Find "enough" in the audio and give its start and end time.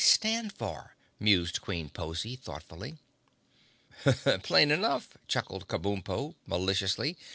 4.71-5.15